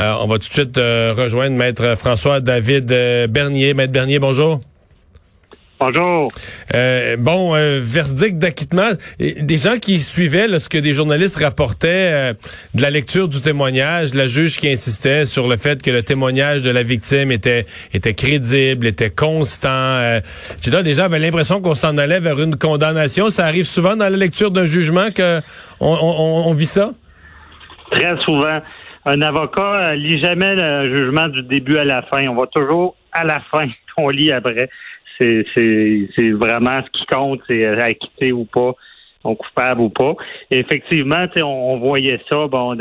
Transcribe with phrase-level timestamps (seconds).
[0.00, 3.74] Euh, on va tout de suite euh, rejoindre Maître François-David euh, Bernier.
[3.74, 4.60] Maître Bernier, bonjour.
[5.78, 6.30] Bonjour.
[6.74, 8.90] Euh, bon, euh, verdict d'acquittement.
[9.18, 12.32] Des gens qui suivaient là, ce que des journalistes rapportaient euh,
[12.74, 16.60] de la lecture du témoignage, la juge qui insistait sur le fait que le témoignage
[16.60, 17.64] de la victime était
[17.94, 19.68] était crédible, était constant.
[19.70, 20.20] Euh,
[20.62, 23.30] des gens avaient l'impression qu'on s'en allait vers une condamnation.
[23.30, 25.40] Ça arrive souvent dans la lecture d'un jugement que
[25.80, 26.90] on, on, on, vit ça?
[27.90, 28.60] Très souvent.
[29.06, 32.26] Un avocat lit jamais le jugement du début à la fin.
[32.28, 34.68] On va toujours à la fin qu'on lit après
[35.20, 38.74] c'est vraiment ce qui compte, c'est acquitté ou pas,
[39.24, 40.14] on coupable ou pas.
[40.50, 42.76] effectivement, on, on voyait ça, bon,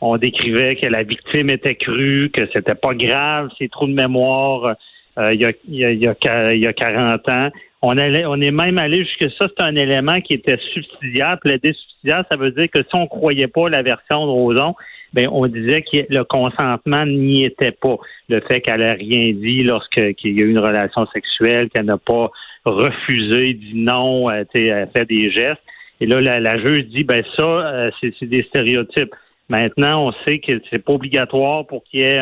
[0.00, 4.76] on décrivait que la victime était crue, que c'était pas grave, c'est trop de mémoire
[5.16, 7.50] euh, il, y a, il, y a, il, y a, 40 ans.
[7.82, 11.38] On, allait, on est même allé jusque ça, c'est un élément qui était subsidiaire.
[11.40, 14.74] Plaider subsidiaire, ça veut dire que si on croyait pas la version de Roson,
[15.14, 17.96] ben on disait que le consentement n'y était pas.
[18.28, 21.98] Le fait qu'elle n'a rien dit lorsqu'il y a eu une relation sexuelle, qu'elle n'a
[21.98, 22.30] pas
[22.64, 25.62] refusé, dit non, euh, elle fait des gestes.
[26.00, 29.14] Et là, la, juge dit, ben ça, euh, c'est des stéréotypes.
[29.48, 32.18] Maintenant, on sait que c'est pas obligatoire pour qu'il y ait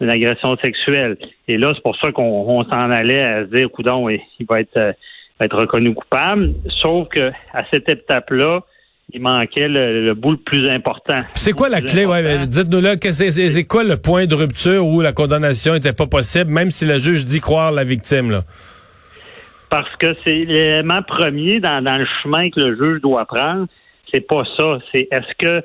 [0.00, 1.16] une agression sexuelle.
[1.46, 4.76] Et là, c'est pour ça qu'on s'en allait à se dire, coudon, il va être,
[4.78, 4.92] euh,
[5.38, 6.54] va être reconnu coupable.
[6.82, 8.64] Sauf que à cette étape-là,
[9.14, 11.20] il manquait le, bout le plus important.
[11.34, 12.06] C'est quoi la clé?
[12.06, 16.50] Ouais, dites-nous là, c'est quoi le point de rupture où la condamnation n'était pas possible,
[16.50, 18.30] même si le juge dit croire la victime?
[18.30, 18.42] Là?
[19.70, 23.66] Parce que c'est l'élément premier dans, le chemin que le juge doit prendre.
[24.12, 24.78] C'est pas ça.
[24.92, 25.62] C'est est-ce que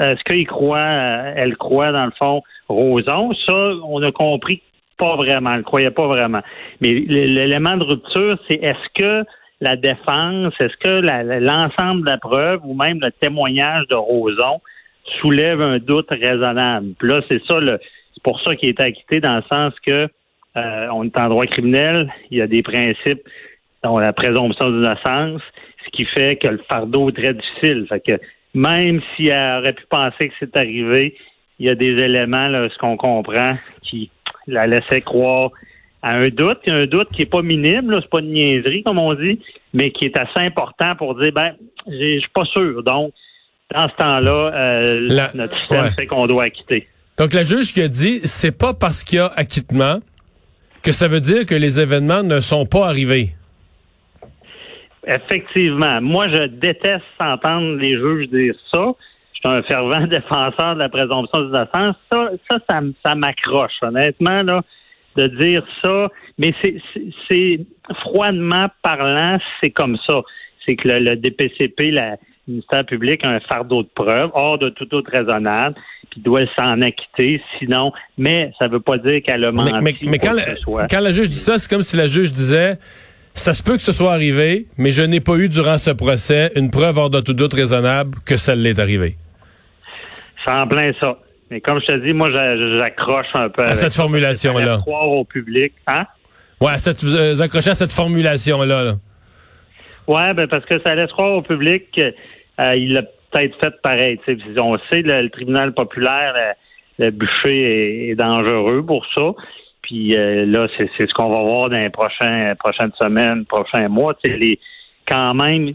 [0.00, 3.32] est-ce qu'il croit, elle croit dans le fond Roson?
[3.46, 3.54] Ça,
[3.88, 4.62] on a compris
[4.98, 5.52] pas vraiment.
[5.52, 6.42] Elle ne croyait pas vraiment.
[6.80, 9.24] Mais l'élément de rupture, c'est est-ce que
[9.60, 11.00] la défense, est-ce que
[11.40, 14.60] l'ensemble de la preuve ou même le témoignage de Roson
[15.20, 16.94] soulève un doute raisonnable?
[16.98, 20.08] Puis là, c'est ça, c'est pour ça qu'il est acquitté dans le sens que
[20.56, 23.22] euh, on est en droit criminel, il y a des principes
[23.82, 25.42] dont la présomption d'innocence,
[25.84, 27.86] ce qui fait que le fardeau est très difficile.
[27.88, 28.20] Fait que
[28.54, 31.14] même si elle aurait pu penser que c'est arrivé,
[31.58, 33.52] il y a des éléments, là, ce qu'on comprend,
[33.82, 34.10] qui
[34.46, 35.50] la laissaient croire
[36.02, 39.14] à un doute, un doute qui est pas minime, c'est pas une niaiserie comme on
[39.14, 39.40] dit,
[39.74, 41.54] mais qui est assez important pour dire ben
[41.86, 42.82] je suis pas sûr.
[42.82, 43.12] Donc
[43.74, 46.86] dans ce temps-là, euh, notre système fait qu'on doit acquitter.
[47.18, 50.00] Donc la juge qui a dit c'est pas parce qu'il y a acquittement
[50.82, 53.30] que ça veut dire que les événements ne sont pas arrivés.
[55.06, 56.00] Effectivement.
[56.02, 58.92] Moi, je déteste entendre les juges dire ça.
[59.32, 61.96] Je suis un fervent défenseur de la présomption d'innocence.
[62.12, 64.62] Ça, ça, ça, ça m'accroche, honnêtement, là
[65.18, 66.08] de dire ça,
[66.38, 66.54] mais
[67.28, 67.60] c'est
[68.00, 70.22] froidement parlant, c'est comme ça.
[70.66, 74.92] C'est que le, DPCP, le ministère public, a un fardeau de preuves hors de tout
[74.94, 75.74] autre raisonnable,
[76.10, 79.72] puis doit s'en acquitter, sinon, mais ça veut pas dire qu'elle a menti.
[79.82, 82.78] Mais, mais, quand, la, quand la juge dit ça, c'est comme si la juge disait
[83.34, 86.50] ça se peut que ce soit arrivé, mais je n'ai pas eu durant ce procès
[86.56, 89.16] une preuve hors de tout doute raisonnable que ça l'est arrivé.
[90.44, 91.18] C'est en plein ça.
[91.50, 94.78] Mais comme je te dis, moi, j'accroche un peu à cette formulation-là.
[94.82, 96.04] Croire au public, hein?
[96.60, 98.82] Ouais, à cette, vous accrochez à cette formulation-là.
[98.82, 98.94] Là.
[100.08, 102.04] Ouais, ben parce que ça laisse croire au public qu'il
[102.60, 104.18] euh, a peut-être fait pareil.
[104.18, 104.36] T'sais.
[104.58, 106.34] On sait le, le tribunal populaire,
[106.98, 109.32] le, bûcher est, dangereux pour ça.
[109.82, 114.14] Puis euh, là, c'est ce qu'on va voir dans les prochains, prochaines semaines, prochains mois.
[114.24, 114.58] Les,
[115.06, 115.72] quand même,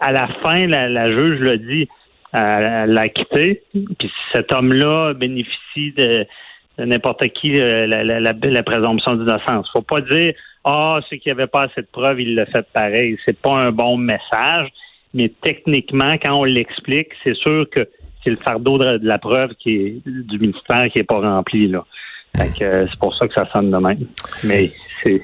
[0.00, 1.88] à la fin, la, la juge le dit
[2.32, 3.62] l'a quitté.
[3.72, 6.26] Puis cet homme-là bénéficie de,
[6.78, 9.70] n'importe qui euh, la, la, la, présomption d'innocence.
[9.72, 10.34] Faut pas dire
[10.64, 13.16] ah c'est qu'il n'y pas assez de preuves, il l'a fait pareil.
[13.24, 14.68] C'est pas un bon message.
[15.12, 17.88] Mais techniquement, quand on l'explique, c'est sûr que
[18.22, 21.84] c'est le fardeau de, la preuve qui est du ministère qui est pas rempli là.
[22.38, 24.06] Euh, c'est pour ça que ça sonne de même.
[24.44, 24.72] Mais
[25.02, 25.20] c'est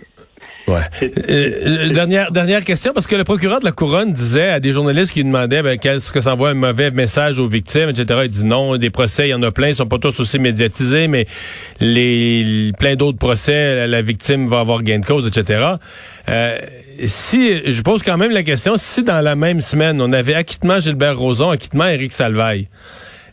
[0.69, 0.81] Ouais.
[1.29, 5.13] Euh, dernière dernière question parce que le procureur de la couronne disait à des journalistes
[5.13, 8.21] qui demandaient ben, qu'est-ce que ça envoie un mauvais message aux victimes, etc.
[8.25, 10.41] Il dit non, des procès, il y en a plein, ils sont pas tous aussi
[10.41, 11.27] médiatisés, mais
[11.81, 15.75] les plein d'autres procès, la victime va avoir gain de cause, etc.
[16.29, 16.59] Euh,
[17.05, 20.81] si je pose quand même la question, si dans la même semaine on avait acquittement
[20.81, 22.69] Gilbert Rozon, acquittement Éric Salvaille,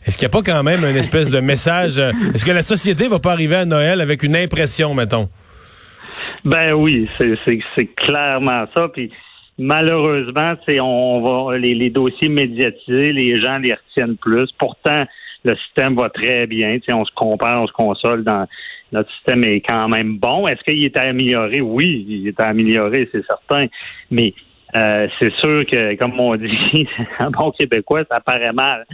[0.06, 1.98] est-ce qu'il n'y a pas quand même une espèce de message?
[1.98, 5.28] Euh, est-ce que la société va pas arriver à Noël avec une impression, mettons?
[6.44, 8.88] Ben oui, c'est clairement ça.
[8.88, 9.10] Puis
[9.58, 14.50] malheureusement, c'est on va les, les, dossiers médiatisés, les gens les retiennent plus.
[14.58, 15.04] Pourtant,
[15.44, 16.78] le système va très bien.
[16.90, 18.46] on se compare, on se console dans
[18.92, 20.46] notre système est quand même bon.
[20.46, 21.60] Est-ce qu'il est amélioré?
[21.60, 23.66] Oui, il est amélioré, c'est certain.
[24.10, 24.32] Mais
[24.76, 26.88] euh, c'est sûr que, comme on dit,
[27.18, 28.86] un bon québécois, ça paraît mal.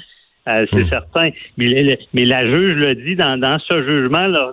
[0.55, 0.89] Euh, c'est hmm.
[0.89, 1.29] certain.
[1.57, 4.53] Mais, la juge le dit dans, dans ce jugement, là,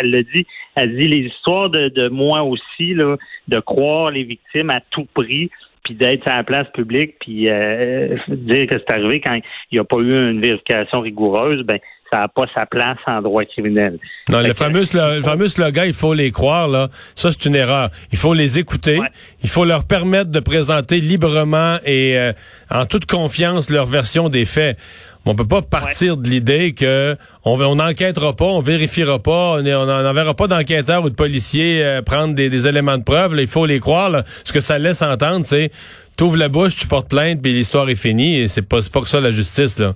[0.00, 3.16] elle le dit, elle dit les histoires de, de moi aussi, là,
[3.48, 5.50] de croire les victimes à tout prix,
[5.84, 9.78] puis d'être à la place publique, puis euh, dire que c'est arrivé quand il n'y
[9.78, 11.78] a pas eu une vérification rigoureuse, ben
[12.12, 13.98] ça n'a pas sa place en droit criminel.
[14.28, 17.90] Non, le fameux, le, fameux slogan, il faut les croire, là, ça c'est une erreur.
[18.12, 19.00] Il faut les écouter,
[19.42, 22.32] il faut leur permettre de présenter librement et euh,
[22.70, 24.78] en toute confiance leur version des faits.
[25.24, 29.62] On peut pas partir de l'idée que on on n'enquêtera pas, on vérifiera pas, on
[29.62, 33.36] n'enverra pas d'enquêteurs ou de policiers euh, prendre des, éléments de preuve.
[33.38, 34.22] il faut les croire.
[34.44, 35.70] Ce que ça laisse entendre, c'est
[36.16, 38.40] t'ouvres la bouche, tu portes plainte, puis l'histoire est finie.
[38.40, 39.94] Et c'est pas, pas que ça la justice là.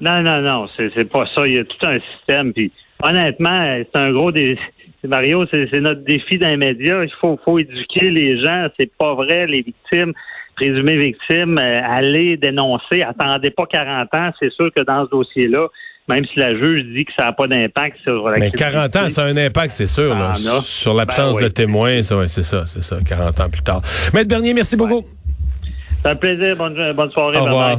[0.00, 1.46] Non, non, non, c'est pas ça.
[1.46, 2.52] Il y a tout un système.
[2.52, 2.70] Puis
[3.02, 4.58] honnêtement, c'est un gros des.
[5.04, 7.04] Mario, c'est notre défi dans les médias.
[7.04, 8.66] Il faut, faut éduquer les gens.
[8.78, 10.12] C'est pas vrai, les victimes
[10.58, 15.68] présumées victimes, euh, aller dénoncer, attendez pas 40 ans, c'est sûr que dans ce dossier-là,
[16.08, 19.08] même si la juge dit que ça n'a pas d'impact sur la Mais 40 ans,
[19.08, 22.02] ça a un impact, c'est sûr, là, sur l'absence ben de témoins.
[22.02, 23.82] c'est ça, c'est ça, 40 ans plus tard.
[24.12, 25.04] Maître Bernier, merci beaucoup.
[26.02, 26.56] C'est un plaisir.
[26.56, 27.38] Bonne, bonne soirée.
[27.38, 27.78] Au revoir.